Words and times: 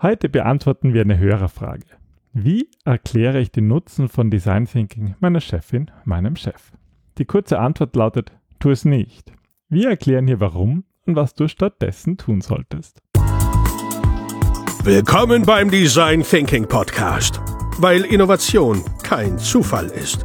Heute 0.00 0.28
beantworten 0.28 0.94
wir 0.94 1.00
eine 1.00 1.18
Hörerfrage. 1.18 1.84
Wie 2.32 2.70
erkläre 2.84 3.40
ich 3.40 3.50
den 3.50 3.66
Nutzen 3.66 4.08
von 4.08 4.30
Design 4.30 4.66
Thinking 4.66 5.16
meiner 5.18 5.40
Chefin, 5.40 5.90
meinem 6.04 6.36
Chef? 6.36 6.70
Die 7.18 7.24
kurze 7.24 7.58
Antwort 7.58 7.96
lautet, 7.96 8.30
tu 8.60 8.70
es 8.70 8.84
nicht. 8.84 9.32
Wir 9.68 9.88
erklären 9.90 10.28
hier 10.28 10.38
warum 10.38 10.84
und 11.04 11.16
was 11.16 11.34
du 11.34 11.48
stattdessen 11.48 12.16
tun 12.16 12.42
solltest. 12.42 13.02
Willkommen 14.84 15.44
beim 15.44 15.68
Design 15.68 16.22
Thinking 16.22 16.68
Podcast, 16.68 17.40
weil 17.78 18.04
Innovation 18.04 18.84
kein 19.02 19.36
Zufall 19.36 19.86
ist. 19.86 20.24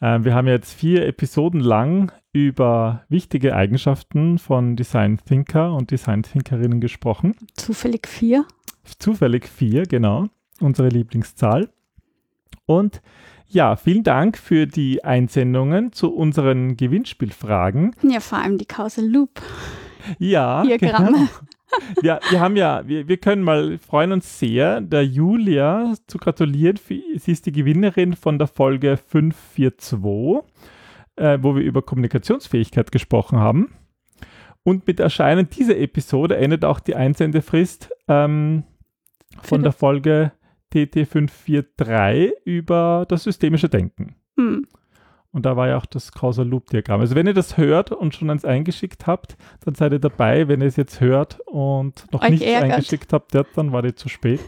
Äh, 0.00 0.20
wir 0.22 0.34
haben 0.34 0.48
jetzt 0.48 0.72
vier 0.72 1.06
Episoden 1.06 1.60
lang 1.60 2.12
über 2.32 3.04
wichtige 3.08 3.54
Eigenschaften 3.54 4.38
von 4.38 4.76
Design 4.76 5.18
Thinker 5.24 5.72
und 5.72 5.90
Design 5.90 6.22
Thinkerinnen 6.22 6.80
gesprochen. 6.80 7.34
Zufällig 7.54 8.06
vier. 8.08 8.44
Zufällig 8.98 9.48
vier, 9.48 9.84
genau. 9.84 10.26
Unsere 10.60 10.88
Lieblingszahl. 10.88 11.70
Und 12.66 13.02
ja, 13.46 13.76
vielen 13.76 14.02
Dank 14.02 14.36
für 14.36 14.66
die 14.66 15.04
Einsendungen 15.04 15.92
zu 15.92 16.12
unseren 16.12 16.76
Gewinnspielfragen. 16.76 17.94
Ja, 18.02 18.20
vor 18.20 18.38
allem 18.38 18.58
die 18.58 18.66
Causal 18.66 19.06
Loop. 19.06 19.40
Ja, 20.18 20.62
Diagramme. 20.62 21.12
Genau. 21.12 21.28
Ja, 22.02 22.20
wir 22.30 22.40
haben 22.40 22.56
ja, 22.56 22.86
wir, 22.86 23.08
wir 23.08 23.16
können 23.16 23.42
mal 23.42 23.78
freuen 23.78 24.12
uns 24.12 24.38
sehr, 24.38 24.80
der 24.80 25.04
Julia 25.04 25.94
zu 26.06 26.18
gratulieren. 26.18 26.78
Sie 26.86 27.32
ist 27.32 27.46
die 27.46 27.52
Gewinnerin 27.52 28.14
von 28.14 28.38
der 28.38 28.48
Folge 28.48 28.96
542 28.96 30.42
äh, 31.16 31.38
wo 31.40 31.54
wir 31.54 31.62
über 31.62 31.82
Kommunikationsfähigkeit 31.82 32.92
gesprochen 32.92 33.38
haben. 33.38 33.74
Und 34.62 34.86
mit 34.86 34.98
Erscheinen 34.98 35.50
dieser 35.50 35.76
Episode 35.76 36.36
endet 36.36 36.64
auch 36.64 36.80
die 36.80 36.94
Einsendefrist 36.94 37.90
ähm, 38.08 38.64
von 39.42 39.62
der 39.62 39.72
Folge 39.72 40.32
TT543 40.72 42.32
über 42.44 43.04
das 43.08 43.24
systemische 43.24 43.68
Denken. 43.68 44.16
Hm. 44.36 44.66
Und 45.34 45.44
da 45.44 45.56
war 45.56 45.66
ja 45.66 45.76
auch 45.78 45.86
das 45.86 46.12
Causal 46.12 46.46
Loop 46.46 46.70
Diagramm. 46.70 47.00
Also 47.00 47.16
wenn 47.16 47.26
ihr 47.26 47.34
das 47.34 47.56
hört 47.56 47.90
und 47.90 48.14
schon 48.14 48.30
eins 48.30 48.44
eingeschickt 48.44 49.08
habt, 49.08 49.36
dann 49.64 49.74
seid 49.74 49.90
ihr 49.90 49.98
dabei. 49.98 50.46
Wenn 50.46 50.60
ihr 50.60 50.68
es 50.68 50.76
jetzt 50.76 51.00
hört 51.00 51.40
und 51.46 52.06
noch 52.12 52.22
Euch 52.22 52.30
nichts 52.30 52.46
ärgert. 52.46 52.70
eingeschickt 52.70 53.12
habt, 53.12 53.34
dann 53.34 53.72
war 53.72 53.82
die 53.82 53.96
zu 53.96 54.08
spät. 54.08 54.38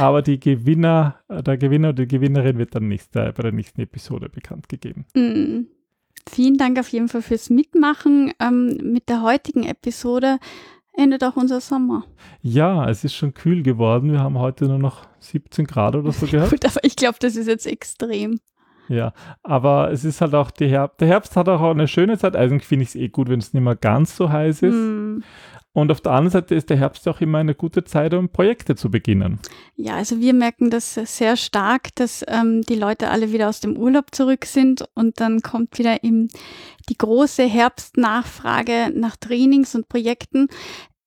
Aber 0.00 0.22
die 0.22 0.40
Gewinner, 0.40 1.20
der 1.28 1.56
Gewinner 1.56 1.90
oder 1.90 2.04
die 2.04 2.08
Gewinnerin 2.08 2.58
wird 2.58 2.74
dann 2.74 2.88
nächste, 2.88 3.32
bei 3.36 3.42
der 3.44 3.52
nächsten 3.52 3.80
Episode 3.80 4.28
bekannt 4.28 4.68
gegeben. 4.68 5.06
Mm. 5.14 5.68
Vielen 6.28 6.58
Dank 6.58 6.80
auf 6.80 6.88
jeden 6.88 7.06
Fall 7.06 7.22
fürs 7.22 7.48
Mitmachen. 7.48 8.32
Ähm, 8.40 8.78
mit 8.82 9.08
der 9.08 9.22
heutigen 9.22 9.62
Episode 9.62 10.38
endet 10.92 11.22
auch 11.22 11.36
unser 11.36 11.60
Sommer. 11.60 12.04
Ja, 12.42 12.90
es 12.90 13.04
ist 13.04 13.14
schon 13.14 13.32
kühl 13.32 13.62
geworden. 13.62 14.10
Wir 14.10 14.18
haben 14.18 14.40
heute 14.40 14.64
nur 14.64 14.80
noch 14.80 15.06
17 15.20 15.68
Grad 15.68 15.94
oder 15.94 16.10
so 16.10 16.26
gehabt. 16.30 16.50
Gut, 16.50 16.64
aber 16.64 16.82
ich 16.82 16.96
glaube, 16.96 17.18
das 17.20 17.36
ist 17.36 17.46
jetzt 17.46 17.68
extrem. 17.68 18.40
Ja, 18.88 19.12
aber 19.42 19.90
es 19.90 20.04
ist 20.04 20.20
halt 20.20 20.34
auch 20.34 20.50
der 20.50 20.68
Herbst. 20.68 21.00
Der 21.00 21.08
Herbst 21.08 21.36
hat 21.36 21.48
auch 21.48 21.62
eine 21.62 21.88
schöne 21.88 22.18
Zeit. 22.18 22.36
Eigentlich 22.36 22.66
finde 22.66 22.84
ich 22.84 22.90
es 22.90 22.94
eh 22.94 23.08
gut, 23.08 23.28
wenn 23.28 23.40
es 23.40 23.52
nicht 23.52 23.62
mehr 23.62 23.76
ganz 23.76 24.16
so 24.16 24.30
heiß 24.30 24.62
ist. 24.62 24.74
Mm. 24.74 25.22
Und 25.76 25.90
auf 25.90 26.00
der 26.00 26.12
anderen 26.12 26.30
Seite 26.30 26.54
ist 26.54 26.70
der 26.70 26.78
Herbst 26.78 27.06
auch 27.06 27.20
immer 27.20 27.36
eine 27.36 27.54
gute 27.54 27.84
Zeit, 27.84 28.14
um 28.14 28.30
Projekte 28.30 28.76
zu 28.76 28.90
beginnen. 28.90 29.40
Ja, 29.76 29.96
also 29.96 30.20
wir 30.20 30.32
merken 30.32 30.70
das 30.70 30.94
sehr 30.94 31.36
stark, 31.36 31.94
dass 31.96 32.24
ähm, 32.28 32.62
die 32.62 32.76
Leute 32.76 33.10
alle 33.10 33.30
wieder 33.30 33.50
aus 33.50 33.60
dem 33.60 33.76
Urlaub 33.76 34.14
zurück 34.14 34.46
sind 34.46 34.88
und 34.94 35.20
dann 35.20 35.42
kommt 35.42 35.78
wieder 35.78 36.02
im, 36.02 36.28
die 36.88 36.96
große 36.96 37.42
Herbstnachfrage 37.42 38.90
nach 38.94 39.16
Trainings 39.16 39.74
und 39.74 39.86
Projekten. 39.90 40.48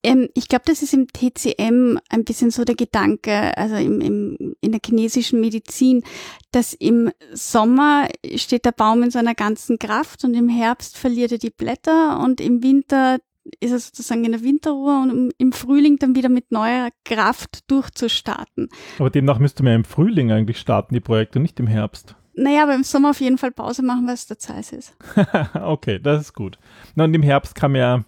Ähm, 0.04 0.30
ich 0.34 0.48
glaube, 0.48 0.64
das 0.66 0.82
ist 0.82 0.94
im 0.94 1.08
TCM 1.08 2.00
ein 2.10 2.24
bisschen 2.24 2.52
so 2.52 2.64
der 2.64 2.76
Gedanke, 2.76 3.58
also 3.58 3.76
im, 3.76 4.00
im, 4.02 4.56
in 4.62 4.72
der 4.72 4.82
chinesischen 4.86 5.42
Medizin, 5.42 6.04
dass 6.52 6.74
im 6.74 7.12
Sommer 7.34 8.08
steht 8.36 8.66
der 8.66 8.72
Baum 8.72 9.04
in 9.04 9.12
seiner 9.12 9.36
ganzen 9.36 9.78
Kraft 9.78 10.24
und 10.24 10.34
im 10.34 10.48
Herbst 10.48 10.98
verliert 10.98 11.32
er 11.32 11.38
die 11.38 11.50
Blätter 11.50 12.20
und 12.20 12.40
im 12.40 12.64
Winter 12.64 13.18
ist 13.60 13.72
er 13.72 13.80
sozusagen 13.80 14.26
in 14.26 14.32
der 14.32 14.44
Winterruhe 14.44 15.02
und 15.02 15.34
im 15.38 15.52
Frühling 15.52 15.98
dann 15.98 16.16
wieder 16.16 16.30
mit 16.30 16.52
neuer 16.52 16.90
Kraft 17.04 17.70
durchzustarten. 17.70 18.70
Aber 19.00 19.10
demnach 19.10 19.40
müsste 19.40 19.64
man 19.64 19.72
ja 19.72 19.76
im 19.78 19.86
Frühling 19.86 20.32
eigentlich 20.32 20.60
starten, 20.60 20.94
die 20.94 21.00
Projekte, 21.00 21.40
nicht 21.40 21.60
im 21.60 21.68
Herbst. 21.68 22.16
Naja, 22.36 22.64
aber 22.64 22.76
im 22.76 22.84
Sommer 22.84 23.10
auf 23.10 23.20
jeden 23.20 23.38
Fall 23.38 23.52
Pause 23.52 23.84
machen, 23.84 24.08
weil 24.08 24.14
es 24.14 24.28
der 24.28 24.40
Zeit 24.40 24.72
ist. 24.72 24.96
okay, 25.62 26.00
das 26.00 26.22
ist 26.22 26.34
gut. 26.34 26.58
Na, 26.96 27.04
und 27.04 27.14
im 27.14 27.24
Herbst 27.24 27.54
kann 27.54 27.74
man 27.74 27.82
ja, 27.82 28.06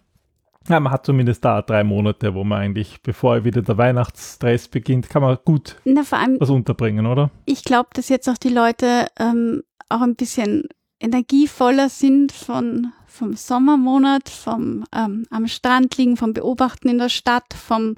ja, 0.70 0.80
man 0.80 0.92
hat 0.92 1.06
zumindest 1.06 1.44
da 1.44 1.62
drei 1.62 1.84
Monate, 1.84 2.34
wo 2.34 2.44
man 2.44 2.60
eigentlich, 2.60 3.02
bevor 3.02 3.44
wieder 3.44 3.62
der 3.62 3.78
Weihnachtsstress 3.78 4.68
beginnt, 4.68 5.10
kann 5.10 5.22
man 5.22 5.38
gut 5.44 5.78
Na, 5.86 6.04
allem, 6.12 6.40
was 6.40 6.50
unterbringen, 6.50 7.06
oder? 7.06 7.32
Ich 7.46 7.64
glaube, 7.64 7.90
dass 7.94 8.10
jetzt 8.10 8.30
auch 8.30 8.38
die 8.38 8.50
Leute 8.50 9.08
ähm, 9.20 9.64
auch 9.90 10.02
ein 10.02 10.16
bisschen 10.16 10.68
energievoller 11.02 11.90
sind 11.90 12.32
von, 12.32 12.94
vom 13.08 13.34
Sommermonat, 13.36 14.30
vom 14.30 14.86
ähm, 14.96 15.26
am 15.30 15.48
Strand 15.48 15.98
liegen, 15.98 16.16
vom 16.16 16.34
Beobachten 16.34 16.90
in 16.90 17.00
der 17.00 17.10
Stadt, 17.10 17.54
vom 17.54 17.96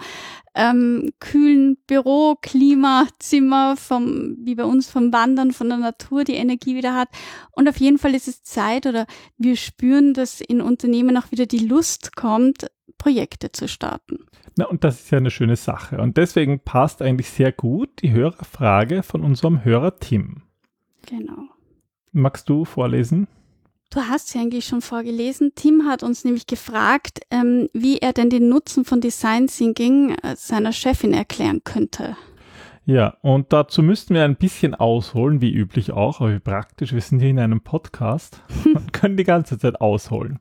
ähm, 0.55 1.11
kühlen 1.19 1.77
Büro, 1.85 2.35
Klimazimmer, 2.41 3.75
vom, 3.75 4.37
wie 4.39 4.55
bei 4.55 4.63
uns, 4.63 4.89
vom 4.89 5.11
Wandern, 5.11 5.51
von 5.51 5.67
der 5.67 5.79
Natur 5.79 6.23
die 6.23 6.35
Energie 6.35 6.75
wieder 6.75 6.95
hat. 6.95 7.09
Und 7.51 7.67
auf 7.67 7.77
jeden 7.77 7.97
Fall 7.97 8.15
ist 8.15 8.27
es 8.27 8.43
Zeit 8.43 8.85
oder 8.85 9.05
wir 9.37 9.57
spüren, 9.57 10.13
dass 10.13 10.39
in 10.39 10.61
Unternehmen 10.61 11.17
auch 11.17 11.31
wieder 11.31 11.45
die 11.45 11.65
Lust 11.65 12.15
kommt, 12.15 12.67
Projekte 12.97 13.51
zu 13.51 13.67
starten. 13.67 14.19
Na, 14.55 14.65
und 14.65 14.83
das 14.83 15.01
ist 15.01 15.11
ja 15.11 15.17
eine 15.17 15.31
schöne 15.31 15.55
Sache. 15.55 15.97
Und 15.97 16.15
deswegen 16.15 16.59
passt 16.59 17.01
eigentlich 17.01 17.29
sehr 17.29 17.51
gut 17.51 18.01
die 18.01 18.11
Hörerfrage 18.11 19.03
von 19.03 19.23
unserem 19.23 19.65
Hörer 19.65 19.99
Tim. 19.99 20.43
Genau. 21.07 21.52
Magst 22.15 22.47
du 22.47 22.63
vorlesen? 22.63 23.27
Du 23.89 23.99
hast 24.01 24.29
sie 24.29 24.39
eigentlich 24.39 24.65
schon 24.65 24.81
vorgelesen. 24.81 25.53
Tim 25.55 25.87
hat 25.87 26.03
uns 26.03 26.23
nämlich 26.23 26.45
gefragt, 26.45 27.21
ähm, 27.31 27.69
wie 27.73 27.97
er 27.97 28.13
denn 28.13 28.29
den 28.29 28.49
Nutzen 28.49 28.85
von 28.85 29.01
Design 29.01 29.47
Thinking 29.47 30.11
äh, 30.21 30.35
seiner 30.35 30.71
Chefin 30.73 31.11
erklären 31.13 31.61
könnte. 31.63 32.15
Ja, 32.85 33.17
und 33.21 33.51
dazu 33.51 33.81
müssten 33.81 34.13
wir 34.13 34.25
ein 34.25 34.35
bisschen 34.35 34.75
ausholen, 34.75 35.41
wie 35.41 35.51
üblich 35.51 35.91
auch, 35.91 36.21
aber 36.21 36.33
wie 36.33 36.39
praktisch. 36.39 36.93
Wir 36.93 37.01
sind 37.01 37.19
hier 37.19 37.31
in 37.31 37.39
einem 37.39 37.61
Podcast 37.61 38.43
und 38.65 38.93
können 38.93 39.17
die 39.17 39.23
ganze 39.23 39.57
Zeit 39.57 39.81
ausholen. 39.81 40.39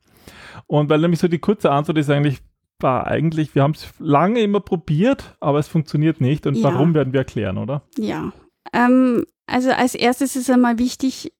Und 0.66 0.91
weil 0.91 1.00
nämlich 1.00 1.21
so 1.21 1.28
die 1.28 1.39
kurze 1.39 1.71
Antwort 1.71 1.97
ist 1.97 2.10
eigentlich, 2.10 2.41
war 2.81 3.06
eigentlich, 3.06 3.54
wir 3.54 3.62
haben 3.62 3.72
es 3.72 3.89
lange 3.99 4.41
immer 4.41 4.60
probiert, 4.60 5.37
aber 5.41 5.59
es 5.59 5.69
funktioniert 5.69 6.21
nicht. 6.21 6.47
Und 6.47 6.56
ja. 6.56 6.65
warum 6.65 6.93
werden 6.93 7.15
wir 7.15 7.21
erklären, 7.21 7.56
oder? 7.56 7.83
Ja. 7.97 8.33
Ähm, 8.75 9.25
also 9.47 9.71
als 9.71 9.94
erstes 9.94 10.37
ist 10.37 10.50
einmal 10.50 10.78
wichtig, 10.78 11.33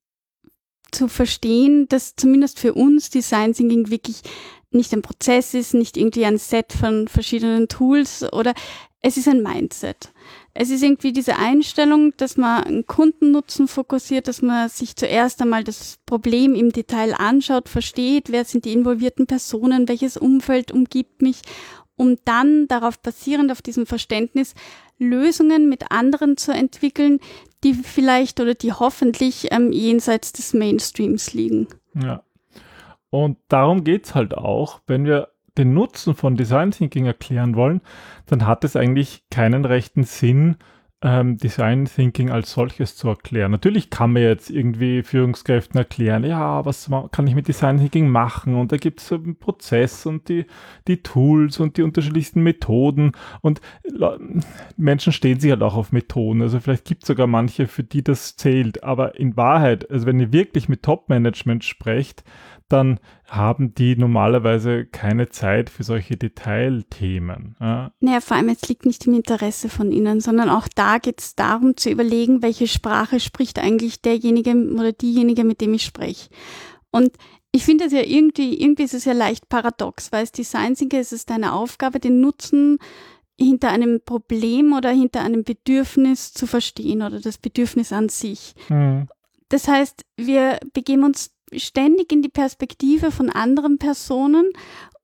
zu 0.93 1.09
verstehen, 1.09 1.89
dass 1.89 2.17
zumindest 2.17 2.61
für 2.61 2.75
uns 2.75 3.11
Design 3.11 3.53
Thinking 3.53 3.91
wirklich 3.91 4.23
nicht 4.71 4.93
ein 4.93 5.03
Prozess 5.03 5.55
ist, 5.55 5.75
nicht 5.75 5.97
irgendwie 5.97 6.25
ein 6.25 6.39
Set 6.39 6.73
von 6.73 7.09
verschiedenen 7.09 7.69
Tools 7.69 8.25
oder 8.33 8.55
es 9.01 9.17
ist 9.17 9.27
ein 9.27 9.43
Mindset. 9.43 10.13
Es 10.55 10.71
ist 10.71 10.83
irgendwie 10.83 11.13
diese 11.13 11.37
Einstellung, 11.37 12.17
dass 12.17 12.37
man 12.37 12.63
einen 12.63 12.87
Kundennutzen 12.87 13.67
fokussiert, 13.67 14.29
dass 14.29 14.43
man 14.43 14.69
sich 14.69 14.95
zuerst 14.95 15.43
einmal 15.43 15.65
das 15.65 15.99
Problem 16.07 16.55
im 16.55 16.71
Detail 16.71 17.15
anschaut, 17.15 17.69
versteht, 17.69 18.31
wer 18.31 18.45
sind 18.45 18.65
die 18.65 18.73
involvierten 18.73 19.27
Personen, 19.27 19.89
welches 19.89 20.17
Umfeld 20.17 20.71
umgibt 20.71 21.21
mich, 21.21 21.41
um 21.97 22.17
dann 22.25 22.69
darauf 22.69 22.99
basierend 23.01 23.51
auf 23.51 23.61
diesem 23.61 23.87
Verständnis 23.87 24.55
Lösungen 25.03 25.69
mit 25.69 25.91
anderen 25.91 26.37
zu 26.37 26.53
entwickeln, 26.53 27.21
die 27.65 27.75
vielleicht 27.75 28.41
oder 28.41 28.55
die 28.55 28.73
hoffentlich 28.73 29.49
ähm, 29.53 29.73
jenseits 29.73 30.33
des 30.33 30.55
Mainstreams 30.55 31.35
liegen. 31.35 31.69
Ja. 31.95 32.23
Und 33.11 33.37
darum 33.49 33.85
geht 33.85 34.07
es 34.07 34.15
halt 34.15 34.35
auch, 34.35 34.81
wenn 34.87 35.05
wir 35.05 35.29
den 35.59 35.75
Nutzen 35.75 36.15
von 36.15 36.37
Design 36.37 36.71
Thinking 36.71 37.07
erklären 37.07 37.57
wollen, 37.57 37.83
dann 38.27 38.47
hat 38.47 38.65
es 38.65 38.75
eigentlich 38.75 39.23
keinen 39.31 39.65
rechten 39.65 40.05
Sinn, 40.05 40.57
ähm, 41.03 41.37
Design 41.37 41.87
Thinking 41.87 42.31
als 42.31 42.53
solches 42.53 42.97
zu 42.97 43.09
erklären. 43.09 43.51
Natürlich 43.51 43.91
kann 43.91 44.13
man 44.13 44.23
jetzt 44.23 44.51
irgendwie 44.51 45.03
Führungskräften 45.03 45.77
erklären, 45.77 46.25
ja, 46.25 46.65
was 46.65 46.89
kann 47.11 47.27
ich 47.27 47.35
mit 47.35 47.49
Design 47.49 47.79
Thinking 47.79 48.09
machen? 48.09 48.55
Und 48.55 48.71
da 48.71 48.77
gibt 48.77 49.01
es 49.01 49.13
einen 49.13 49.37
Prozess 49.37 50.07
und 50.07 50.29
die, 50.29 50.47
die 50.87 51.03
Tools 51.03 51.59
und 51.59 51.77
die 51.77 51.83
unterschiedlichsten 51.83 52.43
Methoden. 52.43 53.13
Und 53.41 53.61
Menschen 54.77 55.13
stehen 55.13 55.41
sich 55.41 55.51
halt 55.51 55.63
auch 55.63 55.75
auf 55.75 55.91
Methoden. 55.91 56.41
Also 56.41 56.61
vielleicht 56.61 56.85
gibt 56.85 57.03
es 57.03 57.09
sogar 57.09 57.27
manche, 57.27 57.67
für 57.67 57.83
die 57.83 58.05
das 58.05 58.37
zählt. 58.37 58.85
Aber 58.85 59.19
in 59.19 59.37
Wahrheit, 59.37 59.91
also 59.91 60.07
wenn 60.07 60.21
ihr 60.21 60.33
wirklich 60.33 60.69
mit 60.69 60.85
Top-Management 60.85 61.65
sprecht, 61.65 62.23
dann 62.69 63.01
haben 63.27 63.75
die 63.75 63.97
normalerweise 63.97 64.87
keine 64.87 65.29
Zeit 65.29 65.71
für 65.71 65.85
solche 65.85 66.17
Detailthemen. 66.17 67.57
Ja. 67.61 67.93
Naja, 68.01 68.21
vor 68.21 68.37
allem 68.37 68.49
es 68.49 68.69
liegt 68.69 68.87
nicht 68.87 69.07
im 69.07 69.15
Interesse 69.15 69.69
von 69.69 69.93
ihnen, 69.93 70.21
sondern 70.21 70.49
auch 70.49 70.69
da 70.75 70.99
geht 70.99 71.21
es 71.21 71.35
darum 71.35 71.77
zu 71.77 71.91
überlegen, 71.91 72.43
welche 72.43 72.67
Sprache 72.67 73.21
spricht 73.21 73.59
eigentlich 73.59 74.03
derjenige 74.03 74.55
oder 74.75 74.93
diejenige, 74.93 75.45
mit 75.45 75.61
dem 75.61 75.75
ich 75.75 75.85
spreche. 75.85 76.29
Und 76.91 77.13
ich 77.53 77.65
finde 77.65 77.85
es 77.85 77.93
ja 77.93 78.03
irgendwie, 78.03 78.61
irgendwie 78.61 78.85
ist 78.85 78.95
es 78.95 79.05
ja 79.05 79.13
leicht 79.13 79.49
paradox, 79.49 80.11
weil 80.11 80.25
es 80.25 80.33
Design 80.33 80.75
Thinking 80.75 81.01
ist 81.01 81.13
es 81.13 81.27
deine 81.27 81.53
Aufgabe, 81.53 82.01
den 82.01 82.21
Nutzen 82.21 82.79
hinter 83.39 83.71
einem 83.71 84.01
Problem 84.05 84.73
oder 84.73 84.91
hinter 84.91 85.21
einem 85.21 85.45
Bedürfnis 85.45 86.33
zu 86.33 86.47
verstehen 86.47 87.03
oder 87.03 87.21
das 87.21 87.39
Bedürfnis 87.39 87.93
an 87.93 88.09
sich. 88.09 88.55
Mhm. 88.69 89.09
Das 89.49 89.69
heißt, 89.69 90.05
wir 90.17 90.59
begeben 90.73 91.05
uns 91.05 91.31
ständig 91.57 92.13
in 92.13 92.23
die 92.23 92.29
Perspektive 92.29 93.11
von 93.11 93.31
anderen 93.31 93.79
Personen, 93.79 94.51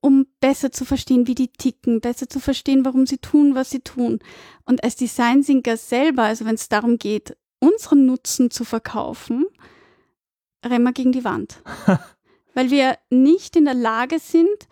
um 0.00 0.26
besser 0.40 0.70
zu 0.70 0.84
verstehen, 0.84 1.26
wie 1.26 1.34
die 1.34 1.48
ticken, 1.48 2.00
besser 2.00 2.28
zu 2.28 2.40
verstehen, 2.40 2.84
warum 2.84 3.06
sie 3.06 3.18
tun, 3.18 3.54
was 3.54 3.70
sie 3.70 3.80
tun. 3.80 4.20
Und 4.64 4.84
als 4.84 4.96
Design 4.96 5.42
Thinker 5.42 5.76
selber, 5.76 6.24
also 6.24 6.44
wenn 6.44 6.54
es 6.54 6.68
darum 6.68 6.98
geht, 6.98 7.36
unseren 7.60 8.06
Nutzen 8.06 8.50
zu 8.50 8.64
verkaufen, 8.64 9.46
rennen 10.64 10.84
wir 10.84 10.92
gegen 10.92 11.12
die 11.12 11.24
Wand. 11.24 11.62
Weil 12.54 12.70
wir 12.70 12.96
nicht 13.10 13.56
in 13.56 13.64
der 13.64 13.74
Lage 13.74 14.18
sind, 14.18 14.68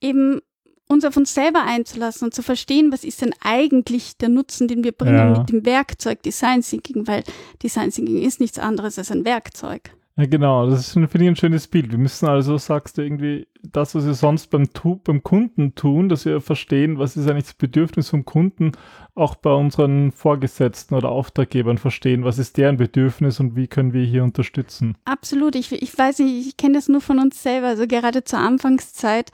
eben 0.00 0.40
uns 0.86 1.04
auf 1.04 1.16
uns 1.16 1.34
selber 1.34 1.62
einzulassen 1.62 2.26
und 2.26 2.34
zu 2.34 2.42
verstehen, 2.42 2.92
was 2.92 3.04
ist 3.04 3.22
denn 3.22 3.34
eigentlich 3.40 4.16
der 4.18 4.28
Nutzen, 4.28 4.68
den 4.68 4.84
wir 4.84 4.92
bringen 4.92 5.16
ja. 5.16 5.38
mit 5.38 5.50
dem 5.50 5.64
Werkzeug 5.64 6.22
Design 6.22 6.62
Thinking, 6.62 7.06
weil 7.06 7.24
Design 7.62 7.90
Thinking 7.90 8.22
ist 8.22 8.40
nichts 8.40 8.58
anderes 8.58 8.98
als 8.98 9.10
ein 9.10 9.24
Werkzeug. 9.24 9.90
Ja, 10.16 10.26
genau, 10.26 10.70
das 10.70 10.80
ist, 10.80 10.92
finde 10.92 11.24
ich, 11.24 11.28
ein 11.28 11.36
schönes 11.36 11.66
Bild. 11.66 11.90
Wir 11.90 11.98
müssen 11.98 12.28
also, 12.28 12.56
sagst 12.56 12.98
du, 12.98 13.02
irgendwie 13.02 13.48
das, 13.62 13.96
was 13.96 14.06
wir 14.06 14.14
sonst 14.14 14.48
beim, 14.48 14.68
beim 15.02 15.22
Kunden 15.24 15.74
tun, 15.74 16.08
dass 16.08 16.24
wir 16.24 16.40
verstehen, 16.40 17.00
was 17.00 17.16
ist 17.16 17.28
eigentlich 17.28 17.46
das 17.46 17.54
Bedürfnis 17.54 18.10
vom 18.10 18.24
Kunden, 18.24 18.72
auch 19.16 19.34
bei 19.34 19.52
unseren 19.52 20.12
Vorgesetzten 20.12 20.94
oder 20.94 21.08
Auftraggebern 21.08 21.78
verstehen, 21.78 22.24
was 22.24 22.38
ist 22.38 22.56
deren 22.58 22.76
Bedürfnis 22.76 23.40
und 23.40 23.56
wie 23.56 23.66
können 23.66 23.92
wir 23.92 24.04
hier 24.04 24.22
unterstützen. 24.22 24.96
Absolut, 25.04 25.56
ich, 25.56 25.72
ich 25.72 25.98
weiß 25.98 26.20
nicht, 26.20 26.46
ich 26.46 26.56
kenne 26.56 26.74
das 26.74 26.88
nur 26.88 27.00
von 27.00 27.18
uns 27.18 27.42
selber, 27.42 27.66
also 27.68 27.88
gerade 27.88 28.22
zur 28.22 28.38
Anfangszeit 28.38 29.32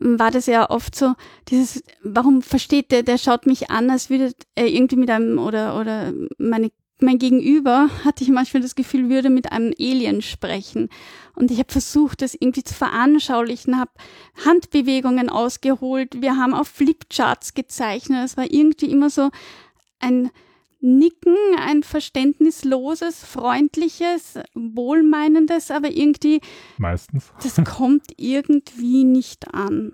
war 0.00 0.32
das 0.32 0.46
ja 0.46 0.68
oft 0.68 0.96
so, 0.96 1.14
dieses, 1.48 1.82
warum 2.02 2.42
versteht 2.42 2.90
der, 2.90 3.04
der 3.04 3.18
schaut 3.18 3.46
mich 3.46 3.70
an, 3.70 3.88
als 3.90 4.10
würde 4.10 4.32
er 4.56 4.66
irgendwie 4.66 4.96
mit 4.96 5.10
einem 5.10 5.38
oder, 5.38 5.80
oder 5.80 6.12
meine 6.38 6.70
mein 7.02 7.18
Gegenüber, 7.18 7.88
hatte 8.04 8.24
ich 8.24 8.30
manchmal 8.30 8.62
das 8.62 8.74
Gefühl, 8.74 9.08
würde 9.08 9.30
mit 9.30 9.52
einem 9.52 9.72
Alien 9.78 10.22
sprechen. 10.22 10.88
Und 11.34 11.50
ich 11.50 11.58
habe 11.58 11.72
versucht, 11.72 12.22
das 12.22 12.34
irgendwie 12.34 12.64
zu 12.64 12.74
veranschaulichen, 12.74 13.78
habe 13.78 13.90
Handbewegungen 14.44 15.30
ausgeholt, 15.30 16.20
wir 16.20 16.36
haben 16.36 16.54
auf 16.54 16.68
Flipcharts 16.68 17.54
gezeichnet. 17.54 18.24
Es 18.24 18.36
war 18.36 18.50
irgendwie 18.50 18.90
immer 18.90 19.10
so 19.10 19.30
ein 20.00 20.30
Nicken, 20.80 21.36
ein 21.58 21.82
verständnisloses, 21.82 23.24
freundliches, 23.24 24.34
wohlmeinendes, 24.54 25.70
aber 25.70 25.90
irgendwie. 25.90 26.40
Meistens. 26.76 27.32
Das 27.42 27.56
kommt 27.64 28.06
irgendwie 28.16 29.04
nicht 29.04 29.52
an. 29.52 29.92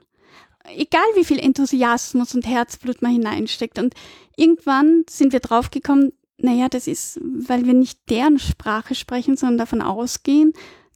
Egal 0.65 1.05
wie 1.15 1.25
viel 1.25 1.39
Enthusiasmus 1.39 2.35
und 2.35 2.47
Herzblut 2.47 3.03
man 3.03 3.13
hineinsteckt. 3.13 3.79
Und 3.79 3.95
irgendwann 4.37 5.05
sind 5.09 5.33
wir 5.33 5.41
draufgekommen, 5.41 6.13
naja, 6.39 6.69
das 6.69 6.87
ist, 6.87 7.21
weil 7.21 7.65
wir 7.65 7.75
nicht 7.75 8.11
deren 8.11 8.39
Sprache 8.39 8.95
sprechen, 8.95 9.37
sondern 9.37 9.59
davon 9.59 9.83
ausgehen, 9.83 10.53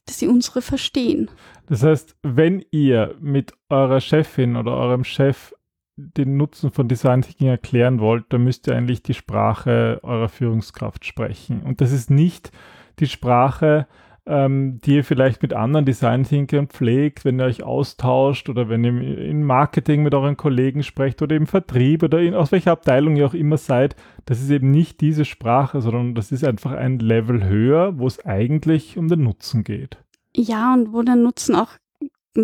dass 0.07 0.19
sie 0.19 0.29
unsere 0.29 0.63
verstehen. 0.63 1.31
Das 1.67 1.83
heißt, 1.83 2.17
wenn 2.23 2.65
ihr 2.71 3.15
mit 3.21 3.53
eurer 3.69 4.01
Chefin 4.01 4.57
oder 4.57 4.75
eurem 4.77 5.05
Chef 5.05 5.55
den 5.97 6.37
Nutzen 6.37 6.71
von 6.71 6.89
Design 6.89 7.23
Thinking 7.23 7.49
erklären 7.49 8.01
wollt, 8.01 8.27
dann 8.31 8.45
müsst 8.45 8.67
ihr 8.69 8.77
eigentlich 8.77 9.03
die 9.03 9.15
Sprache 9.15 10.01
eurer 10.03 10.29
Führungskraft 10.29 11.05
sprechen. 11.05 11.63
Und 11.63 11.81
das 11.81 11.93
ist 11.93 12.09
nicht 12.09 12.53
die 13.01 13.09
Sprache, 13.09 13.87
ähm, 14.29 14.81
die 14.85 14.97
ihr 14.97 15.05
vielleicht 15.05 15.43
mit 15.43 15.55
anderen 15.55 15.87
Design 15.87 16.25
Thinkern 16.25 16.69
pflegt, 16.69 17.25
wenn 17.25 17.41
ihr 17.41 17.47
euch 17.47 17.63
austauscht 17.63 18.49
oder 18.49 18.69
wenn 18.69 18.85
ihr 18.85 19.19
im 19.19 19.43
Marketing 19.43 20.03
mit 20.03 20.15
euren 20.15 20.37
Kollegen 20.37 20.83
sprecht 20.83 21.23
oder 21.23 21.35
im 21.35 21.47
Vertrieb 21.47 22.03
oder 22.03 22.21
in, 22.21 22.35
aus 22.35 22.53
welcher 22.53 22.73
Abteilung 22.73 23.17
ihr 23.17 23.27
auch 23.27 23.35
immer 23.35 23.57
seid, 23.57 23.97
das 24.27 24.41
ist 24.41 24.51
eben 24.51 24.71
nicht 24.71 25.01
diese 25.01 25.25
Sprache, 25.25 25.81
sondern 25.81 26.15
das 26.15 26.31
ist 26.31 26.45
einfach 26.45 26.73
ein 26.73 26.99
Level 26.99 27.45
höher, 27.45 27.99
wo 27.99 28.07
es 28.07 28.25
eigentlich 28.25 28.99
um 28.99 29.09
den 29.09 29.23
Nutzen 29.23 29.65
geht. 29.65 29.97
Ja, 30.37 30.75
und 30.75 30.93
wo 30.93 31.03
der 31.03 31.17
Nutzen 31.17 31.55
auch 31.55 31.71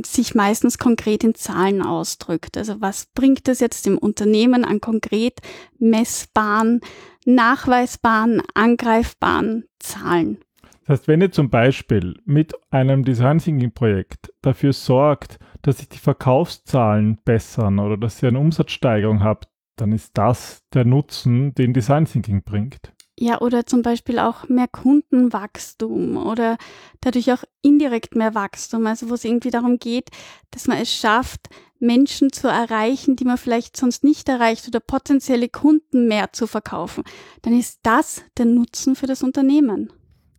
sich 0.05 0.35
meistens 0.35 0.79
konkret 0.79 1.23
in 1.23 1.35
Zahlen 1.35 1.83
ausdrückt. 1.83 2.57
Also 2.57 2.81
was 2.81 3.07
bringt 3.15 3.47
das 3.47 3.61
jetzt 3.61 3.87
dem 3.87 3.99
Unternehmen 3.99 4.65
an 4.65 4.81
konkret 4.81 5.41
messbaren, 5.79 6.81
nachweisbaren, 7.25 8.43
angreifbaren 8.55 9.65
Zahlen? 9.79 10.39
Das 10.87 11.01
heißt, 11.01 11.09
wenn 11.09 11.23
ihr 11.23 11.33
zum 11.33 11.49
Beispiel 11.49 12.21
mit 12.27 12.53
einem 12.71 13.05
Design 13.05 13.39
Thinking 13.39 13.73
Projekt 13.73 14.33
dafür 14.43 14.75
sorgt, 14.75 15.39
dass 15.63 15.79
sich 15.79 15.89
die 15.89 15.99
Verkaufszahlen 15.99 17.19
bessern 17.25 17.79
oder 17.79 17.97
dass 17.97 18.23
ihr 18.23 18.29
eine 18.29 18.39
Umsatzsteigerung 18.39 19.25
habt, 19.25 19.49
dann 19.77 19.93
ist 19.93 20.17
das 20.19 20.63
der 20.75 20.85
Nutzen, 20.85 21.55
den 21.55 21.73
Design 21.73 22.05
Thinking 22.05 22.43
bringt. 22.43 22.93
Ja, 23.19 23.41
oder 23.41 23.65
zum 23.65 23.83
Beispiel 23.83 24.19
auch 24.19 24.49
mehr 24.49 24.69
Kundenwachstum 24.69 26.17
oder 26.17 26.59
dadurch 27.01 27.33
auch 27.33 27.45
indirekt 27.63 28.17
mehr 28.17 28.35
Wachstum, 28.35 28.87
also 28.87 29.09
wo 29.09 29.15
es 29.15 29.25
irgendwie 29.25 29.53
darum 29.53 29.79
geht, 29.79 30.11
dass 30.51 30.67
man 30.67 30.79
es 30.79 30.93
schafft, 30.93 31.49
Menschen 31.79 32.33
zu 32.33 32.49
erreichen, 32.49 33.15
die 33.17 33.25
man 33.25 33.39
vielleicht 33.39 33.77
sonst 33.77 34.05
nicht 34.05 34.29
erreicht 34.29 34.67
oder 34.67 34.81
potenzielle 34.81 35.49
Kunden 35.49 36.09
mehr 36.09 36.33
zu 36.33 36.47
verkaufen, 36.47 37.05
dann 37.43 37.59
ist 37.59 37.81
das 37.85 38.23
der 38.37 38.47
Nutzen 38.47 38.97
für 38.97 39.07
das 39.07 39.23
Unternehmen. 39.23 39.93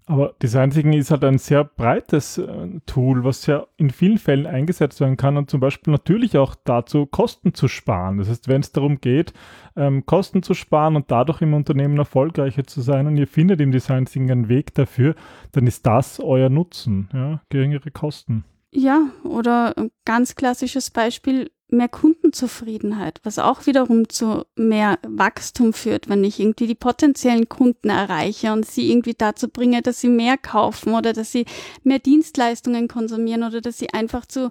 Aber 0.07 0.35
Design 0.41 0.69
Thinking 0.69 0.93
ist 0.93 1.09
halt 1.09 1.23
ein 1.23 1.39
sehr 1.39 1.63
breites 1.63 2.37
äh, 2.37 2.67
Tool, 2.85 3.23
was 3.23 3.47
ja 3.47 3.65
in 3.77 3.89
vielen 3.89 4.19
Fällen 4.19 4.45
eingesetzt 4.45 4.99
werden 4.99 5.17
kann 5.17 5.35
und 5.35 5.49
zum 5.49 5.59
Beispiel 5.59 5.91
natürlich 5.91 6.37
auch 6.37 6.53
dazu, 6.63 7.07
Kosten 7.07 7.55
zu 7.55 7.67
sparen. 7.67 8.19
Das 8.19 8.29
heißt, 8.29 8.47
wenn 8.47 8.61
es 8.61 8.71
darum 8.71 9.01
geht, 9.01 9.33
ähm, 9.75 10.05
Kosten 10.05 10.43
zu 10.43 10.53
sparen 10.53 10.95
und 10.95 11.09
dadurch 11.09 11.41
im 11.41 11.55
Unternehmen 11.55 11.97
erfolgreicher 11.97 12.65
zu 12.65 12.81
sein 12.81 13.07
und 13.07 13.17
ihr 13.17 13.27
findet 13.27 13.59
im 13.61 13.71
Design 13.71 14.05
Thinking 14.05 14.31
einen 14.31 14.49
Weg 14.49 14.75
dafür, 14.75 15.15
dann 15.53 15.65
ist 15.65 15.87
das 15.87 16.19
euer 16.19 16.49
Nutzen, 16.49 17.09
ja, 17.11 17.41
geringere 17.49 17.89
Kosten. 17.89 18.45
Ja, 18.71 19.07
oder 19.23 19.75
ein 19.77 19.89
ganz 20.03 20.35
klassisches 20.35 20.91
Beispiel, 20.91 21.49
mehr 21.69 21.89
Kundenzufriedenheit, 21.89 23.19
was 23.23 23.39
auch 23.39 23.65
wiederum 23.65 24.07
zu 24.07 24.45
mehr 24.55 24.99
Wachstum 25.07 25.73
führt, 25.73 26.09
wenn 26.09 26.23
ich 26.23 26.39
irgendwie 26.39 26.67
die 26.67 26.75
potenziellen 26.75 27.49
Kunden 27.49 27.89
erreiche 27.89 28.53
und 28.53 28.65
sie 28.65 28.91
irgendwie 28.91 29.15
dazu 29.17 29.49
bringe, 29.49 29.81
dass 29.81 30.01
sie 30.01 30.09
mehr 30.09 30.37
kaufen 30.37 30.93
oder 30.93 31.13
dass 31.13 31.31
sie 31.31 31.45
mehr 31.83 31.99
Dienstleistungen 31.99 32.87
konsumieren 32.87 33.43
oder 33.43 33.61
dass 33.61 33.77
sie 33.77 33.91
einfach 33.91 34.25
zu, 34.25 34.49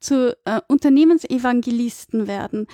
zu 0.00 0.36
äh, 0.46 0.60
Unternehmensevangelisten 0.68 2.26
werden, 2.26 2.66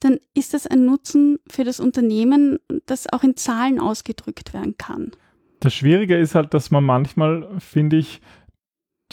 dann 0.00 0.18
ist 0.34 0.52
das 0.52 0.66
ein 0.66 0.84
Nutzen 0.84 1.38
für 1.48 1.64
das 1.64 1.80
Unternehmen, 1.80 2.58
das 2.86 3.10
auch 3.12 3.22
in 3.22 3.36
Zahlen 3.36 3.80
ausgedrückt 3.80 4.52
werden 4.52 4.76
kann. 4.76 5.12
Das 5.60 5.74
Schwierige 5.74 6.18
ist 6.18 6.34
halt, 6.34 6.52
dass 6.52 6.70
man 6.70 6.84
manchmal, 6.84 7.48
finde 7.60 7.96
ich, 7.96 8.20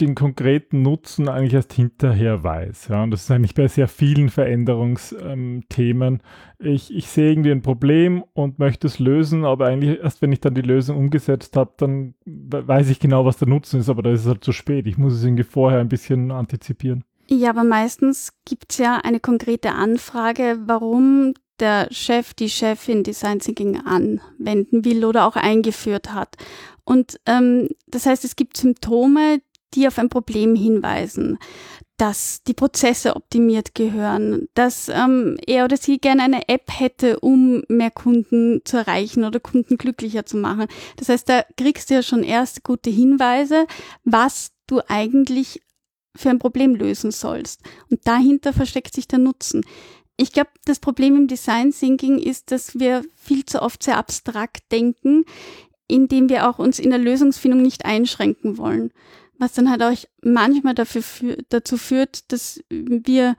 den 0.00 0.14
konkreten 0.14 0.82
Nutzen 0.82 1.28
eigentlich 1.28 1.54
erst 1.54 1.72
hinterher 1.72 2.42
weiß. 2.42 2.88
Ja, 2.88 3.02
und 3.02 3.12
das 3.12 3.22
ist 3.22 3.30
eigentlich 3.30 3.54
bei 3.54 3.68
sehr 3.68 3.86
vielen 3.86 4.28
Veränderungsthemen. 4.28 6.22
Ich, 6.58 6.92
ich 6.92 7.08
sehe 7.08 7.30
irgendwie 7.30 7.52
ein 7.52 7.62
Problem 7.62 8.24
und 8.32 8.58
möchte 8.58 8.88
es 8.88 8.98
lösen, 8.98 9.44
aber 9.44 9.66
eigentlich 9.66 10.00
erst 10.00 10.20
wenn 10.20 10.32
ich 10.32 10.40
dann 10.40 10.54
die 10.54 10.62
Lösung 10.62 10.96
umgesetzt 10.96 11.56
habe, 11.56 11.72
dann 11.76 12.14
weiß 12.24 12.90
ich 12.90 12.98
genau, 12.98 13.24
was 13.24 13.36
der 13.36 13.48
Nutzen 13.48 13.80
ist, 13.80 13.88
aber 13.88 14.02
da 14.02 14.10
ist 14.10 14.22
es 14.22 14.26
halt 14.26 14.42
zu 14.42 14.52
spät. 14.52 14.86
Ich 14.86 14.98
muss 14.98 15.14
es 15.14 15.24
irgendwie 15.24 15.44
vorher 15.44 15.80
ein 15.80 15.88
bisschen 15.88 16.32
antizipieren. 16.32 17.04
Ja, 17.28 17.50
aber 17.50 17.64
meistens 17.64 18.32
gibt 18.44 18.72
es 18.72 18.78
ja 18.78 19.00
eine 19.02 19.20
konkrete 19.20 19.72
Anfrage, 19.72 20.58
warum 20.66 21.34
der 21.60 21.88
Chef, 21.90 22.34
die 22.34 22.50
Chefin 22.50 23.04
Design 23.04 23.38
Thinking 23.38 23.80
anwenden 23.84 24.84
will 24.84 25.04
oder 25.04 25.26
auch 25.26 25.36
eingeführt 25.36 26.12
hat. 26.12 26.36
Und 26.84 27.18
ähm, 27.26 27.68
das 27.86 28.06
heißt, 28.06 28.24
es 28.24 28.36
gibt 28.36 28.56
Symptome, 28.56 29.40
die 29.74 29.86
auf 29.86 29.98
ein 29.98 30.08
Problem 30.08 30.54
hinweisen. 30.54 31.38
dass 31.96 32.42
die 32.42 32.54
Prozesse 32.54 33.14
optimiert 33.14 33.76
gehören, 33.76 34.48
dass 34.54 34.88
ähm, 34.88 35.36
er 35.46 35.64
oder 35.64 35.76
sie 35.76 35.98
gerne 35.98 36.24
eine 36.24 36.48
App 36.48 36.68
hätte, 36.68 37.20
um 37.20 37.62
mehr 37.68 37.92
Kunden 37.92 38.62
zu 38.64 38.78
erreichen 38.78 39.24
oder 39.24 39.38
Kunden 39.38 39.76
glücklicher 39.76 40.26
zu 40.26 40.36
machen. 40.36 40.66
Das 40.96 41.08
heißt, 41.08 41.28
da 41.28 41.44
kriegst 41.56 41.90
du 41.90 41.94
ja 41.94 42.02
schon 42.02 42.24
erste 42.24 42.62
gute 42.62 42.90
Hinweise, 42.90 43.66
was 44.02 44.50
du 44.66 44.80
eigentlich 44.88 45.62
für 46.16 46.30
ein 46.30 46.40
Problem 46.40 46.74
lösen 46.74 47.12
sollst. 47.12 47.60
Und 47.90 48.00
dahinter 48.06 48.52
versteckt 48.52 48.94
sich 48.94 49.06
der 49.06 49.20
Nutzen. 49.20 49.64
Ich 50.16 50.32
glaube, 50.32 50.50
das 50.64 50.80
Problem 50.80 51.16
im 51.16 51.28
Design 51.28 51.72
Thinking 51.72 52.18
ist, 52.18 52.50
dass 52.50 52.78
wir 52.78 53.04
viel 53.14 53.44
zu 53.44 53.62
oft 53.62 53.84
sehr 53.84 53.98
abstrakt 53.98 54.62
denken, 54.72 55.24
indem 55.86 56.28
wir 56.28 56.48
auch 56.48 56.58
uns 56.58 56.80
in 56.80 56.90
der 56.90 56.98
Lösungsfindung 56.98 57.62
nicht 57.62 57.84
einschränken 57.84 58.58
wollen 58.58 58.92
was 59.38 59.52
dann 59.52 59.70
halt 59.70 59.82
auch 59.82 59.94
manchmal 60.22 60.74
dafür 60.74 61.02
für, 61.02 61.38
dazu 61.48 61.76
führt, 61.76 62.30
dass 62.32 62.62
wir 62.70 63.36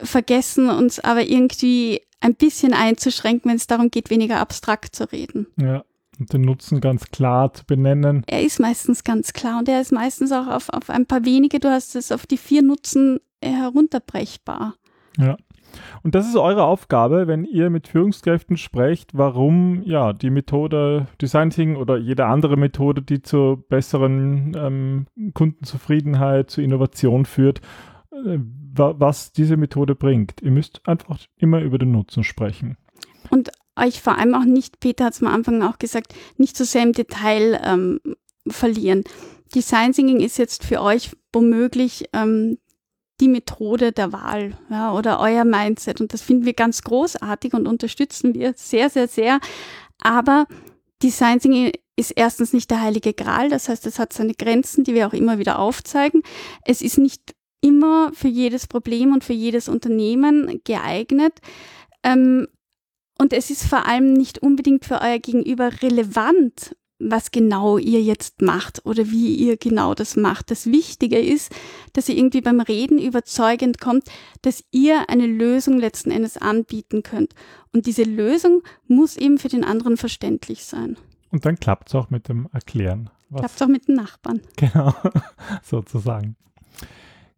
vergessen, 0.00 0.68
uns 0.68 1.00
aber 1.00 1.22
irgendwie 1.22 2.02
ein 2.20 2.34
bisschen 2.34 2.72
einzuschränken, 2.72 3.50
wenn 3.50 3.56
es 3.56 3.66
darum 3.66 3.90
geht, 3.90 4.10
weniger 4.10 4.40
abstrakt 4.40 4.96
zu 4.96 5.10
reden. 5.12 5.46
Ja, 5.56 5.84
und 6.18 6.32
den 6.32 6.42
Nutzen 6.42 6.80
ganz 6.80 7.06
klar 7.10 7.52
zu 7.52 7.64
benennen. 7.64 8.22
Er 8.26 8.42
ist 8.42 8.58
meistens 8.58 9.04
ganz 9.04 9.32
klar 9.32 9.58
und 9.58 9.68
er 9.68 9.80
ist 9.80 9.92
meistens 9.92 10.32
auch 10.32 10.46
auf, 10.46 10.68
auf 10.70 10.90
ein 10.90 11.06
paar 11.06 11.24
wenige, 11.24 11.60
du 11.60 11.70
hast 11.70 11.94
es 11.94 12.12
auf 12.12 12.26
die 12.26 12.38
vier 12.38 12.62
Nutzen 12.62 13.20
herunterbrechbar. 13.42 14.74
Ja. 15.18 15.36
Und 16.02 16.14
das 16.14 16.28
ist 16.28 16.36
eure 16.36 16.64
Aufgabe, 16.64 17.26
wenn 17.26 17.44
ihr 17.44 17.70
mit 17.70 17.88
Führungskräften 17.88 18.56
sprecht, 18.56 19.10
warum 19.14 19.82
ja 19.84 20.12
die 20.12 20.30
Methode 20.30 21.06
Design 21.20 21.50
Thinking 21.50 21.76
oder 21.76 21.96
jede 21.96 22.26
andere 22.26 22.56
Methode, 22.56 23.02
die 23.02 23.22
zur 23.22 23.66
besseren 23.68 24.56
ähm, 24.56 25.06
Kundenzufriedenheit, 25.34 26.50
zur 26.50 26.64
Innovation 26.64 27.24
führt, 27.24 27.60
äh, 28.12 28.38
was 28.78 29.32
diese 29.32 29.56
Methode 29.56 29.94
bringt. 29.94 30.42
Ihr 30.42 30.50
müsst 30.50 30.86
einfach 30.86 31.18
immer 31.36 31.60
über 31.60 31.78
den 31.78 31.92
Nutzen 31.92 32.24
sprechen. 32.24 32.76
Und 33.30 33.50
euch 33.76 34.00
vor 34.00 34.18
allem 34.18 34.34
auch 34.34 34.44
nicht, 34.44 34.80
Peter 34.80 35.06
hat 35.06 35.14
es 35.14 35.22
am 35.22 35.28
Anfang 35.28 35.62
auch 35.62 35.78
gesagt, 35.78 36.14
nicht 36.36 36.56
so 36.56 36.64
sehr 36.64 36.82
im 36.82 36.92
Detail 36.92 37.60
ähm, 37.64 38.00
verlieren. 38.48 39.04
Design 39.54 39.92
Thinking 39.92 40.20
ist 40.20 40.38
jetzt 40.38 40.64
für 40.64 40.82
euch 40.82 41.16
womöglich 41.32 42.06
ähm, 42.12 42.58
die 43.20 43.28
Methode 43.28 43.92
der 43.92 44.12
Wahl 44.12 44.56
ja, 44.70 44.92
oder 44.92 45.20
euer 45.20 45.44
Mindset. 45.44 46.00
Und 46.00 46.12
das 46.12 46.22
finden 46.22 46.44
wir 46.44 46.54
ganz 46.54 46.82
großartig 46.82 47.54
und 47.54 47.66
unterstützen 47.66 48.34
wir 48.34 48.54
sehr, 48.56 48.90
sehr, 48.90 49.08
sehr. 49.08 49.40
Aber 50.02 50.46
Design 51.02 51.40
Thinking 51.40 51.72
ist 51.96 52.12
erstens 52.14 52.52
nicht 52.52 52.70
der 52.70 52.82
heilige 52.82 53.14
Gral. 53.14 53.48
Das 53.48 53.68
heißt, 53.68 53.86
es 53.86 53.98
hat 53.98 54.12
seine 54.12 54.34
Grenzen, 54.34 54.84
die 54.84 54.94
wir 54.94 55.06
auch 55.06 55.14
immer 55.14 55.38
wieder 55.38 55.58
aufzeigen. 55.58 56.22
Es 56.64 56.82
ist 56.82 56.98
nicht 56.98 57.34
immer 57.62 58.12
für 58.12 58.28
jedes 58.28 58.66
Problem 58.66 59.12
und 59.12 59.24
für 59.24 59.32
jedes 59.32 59.68
Unternehmen 59.68 60.60
geeignet. 60.64 61.40
Ähm, 62.02 62.46
und 63.18 63.32
es 63.32 63.50
ist 63.50 63.64
vor 63.64 63.86
allem 63.86 64.12
nicht 64.12 64.38
unbedingt 64.40 64.84
für 64.84 65.00
euer 65.00 65.18
Gegenüber 65.18 65.70
relevant, 65.82 66.76
was 66.98 67.30
genau 67.30 67.78
ihr 67.78 68.02
jetzt 68.02 68.42
macht 68.42 68.84
oder 68.86 69.10
wie 69.10 69.34
ihr 69.34 69.56
genau 69.56 69.94
das 69.94 70.16
macht. 70.16 70.50
Das 70.50 70.66
Wichtige 70.66 71.18
ist, 71.18 71.54
dass 71.92 72.08
ihr 72.08 72.16
irgendwie 72.16 72.40
beim 72.40 72.60
Reden 72.60 72.98
überzeugend 72.98 73.80
kommt, 73.80 74.04
dass 74.42 74.64
ihr 74.70 75.08
eine 75.08 75.26
Lösung 75.26 75.78
letzten 75.78 76.10
Endes 76.10 76.36
anbieten 76.36 77.02
könnt. 77.02 77.34
Und 77.72 77.86
diese 77.86 78.04
Lösung 78.04 78.62
muss 78.88 79.16
eben 79.16 79.38
für 79.38 79.48
den 79.48 79.64
anderen 79.64 79.96
verständlich 79.96 80.64
sein. 80.64 80.96
Und 81.30 81.44
dann 81.44 81.56
klappt 81.56 81.88
es 81.88 81.94
auch 81.94 82.10
mit 82.10 82.28
dem 82.28 82.48
Erklären. 82.52 83.10
Klappt 83.34 83.56
es 83.56 83.62
auch 83.62 83.68
mit 83.68 83.88
den 83.88 83.96
Nachbarn. 83.96 84.40
Genau, 84.56 84.94
sozusagen. 85.62 86.36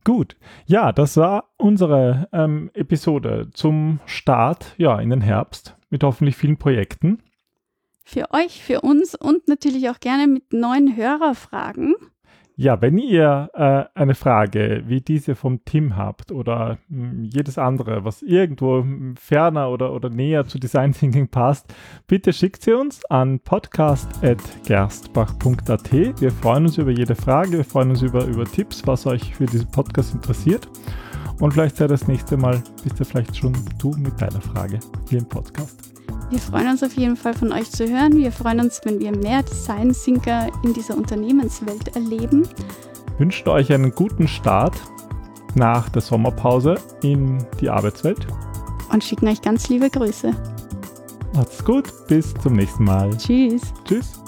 Gut, 0.05 0.37
ja, 0.67 0.93
das 0.93 1.17
war 1.17 1.51
unsere 1.57 2.29
ähm, 2.33 2.71
Episode 2.75 3.49
zum 3.53 4.01
Start 4.07 4.75
ja, 4.79 4.99
in 5.01 5.11
den 5.11 5.21
Herbst 5.21 5.77
mit 5.91 6.03
hoffentlich 6.03 6.37
vielen 6.37 6.57
Projekten 6.57 7.19
für 8.09 8.33
euch, 8.33 8.63
für 8.63 8.81
uns 8.81 9.15
und 9.15 9.47
natürlich 9.49 9.91
auch 9.91 10.01
gerne 10.01 10.27
mit 10.27 10.55
neuen 10.55 10.97
Hörerfragen. 10.97 11.95
Ja, 12.57 12.81
wenn 12.81 12.97
ihr 12.99 13.51
äh, 13.53 13.85
eine 13.95 14.17
Frage 14.17 14.83
wie 14.87 15.03
diese 15.03 15.37
vom 15.37 15.65
Tim 15.65 15.97
habt 15.97 16.33
oder 16.33 16.79
mh, 16.89 17.11
hm, 17.11 17.23
jedes 17.25 17.59
andere, 17.59 18.05
was 18.05 18.23
irgendwo 18.23 18.81
hm, 18.81 19.15
ferner 19.17 19.71
oder, 19.71 19.93
oder 19.93 20.09
näher 20.09 20.47
zu 20.47 20.59
Design 20.59 20.93
Thinking 20.93 21.29
passt, 21.29 21.73
bitte 22.09 22.33
schickt 22.33 22.63
sie 22.63 22.73
uns 22.73 23.05
an 23.05 23.39
podcast.gerstbach.at. 23.41 25.93
Wir 25.93 26.33
freuen 26.33 26.65
uns 26.65 26.79
über 26.79 26.91
jede 26.91 27.15
Frage, 27.15 27.59
wir 27.59 27.65
freuen 27.65 27.91
uns 27.91 28.03
über, 28.03 28.25
über 28.25 28.47
Tipps, 28.47 28.85
was 28.87 29.07
euch 29.07 29.37
für 29.37 29.47
diesen 29.47 29.71
Podcast 29.71 30.15
interessiert. 30.15 30.67
Und 31.39 31.53
vielleicht 31.53 31.77
sei 31.77 31.87
das 31.87 32.09
nächste 32.09 32.37
Mal, 32.37 32.61
bist 32.83 32.99
du 32.99 33.05
vielleicht 33.05 33.37
schon 33.37 33.55
du 33.79 33.91
mit 33.91 34.21
deiner 34.21 34.41
Frage 34.41 34.81
hier 35.09 35.19
im 35.19 35.29
Podcast. 35.29 35.88
Wir 36.31 36.39
freuen 36.39 36.69
uns 36.69 36.83
auf 36.83 36.95
jeden 36.95 37.17
Fall 37.17 37.35
von 37.35 37.53
euch 37.53 37.71
zu 37.71 37.89
hören. 37.89 38.15
Wir 38.17 38.33
freuen 38.33 38.61
uns, 38.61 38.81
wenn 38.85 39.01
wir 39.01 39.17
mehr 39.17 39.43
Design 39.43 39.93
Thinker 39.93 40.49
in 40.63 40.75
dieser 40.75 40.97
Unternehmenswelt 40.97 41.95
erleben. 41.97 42.47
Wünschen 43.19 43.49
euch 43.49 43.73
einen 43.73 43.95
guten 43.95 44.29
Start 44.29 44.75
nach 45.55 45.89
der 45.89 46.03
Sommerpause 46.03 46.77
in 47.03 47.45
die 47.61 47.71
Arbeitswelt. 47.71 48.27
Und 48.93 49.03
schicken 49.03 49.29
euch 49.29 49.41
ganz 49.43 49.69
liebe 49.69 49.89
Grüße. 49.91 50.35
Macht's 51.35 51.65
gut, 51.65 51.93
bis 52.09 52.35
zum 52.35 52.55
nächsten 52.55 52.85
Mal. 52.85 53.11
Tschüss. 53.17 53.63
Tschüss. 53.85 54.21